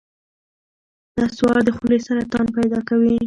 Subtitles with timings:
[1.19, 3.13] نسوار د خولې سرطان پیدا کوي.